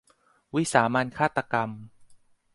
[0.55, 1.69] วิสามัญฆาตกรรม